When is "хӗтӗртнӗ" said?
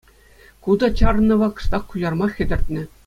2.39-2.83